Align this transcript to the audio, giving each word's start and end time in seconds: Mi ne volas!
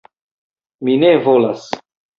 Mi 0.89 0.97
ne 1.05 1.13
volas! 1.29 1.71